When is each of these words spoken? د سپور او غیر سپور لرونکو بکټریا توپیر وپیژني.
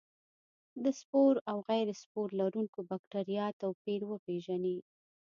د 0.83 0.85
سپور 0.99 1.33
او 1.49 1.57
غیر 1.69 1.87
سپور 2.01 2.27
لرونکو 2.39 2.79
بکټریا 2.89 3.45
توپیر 3.61 4.01
وپیژني. 4.11 4.77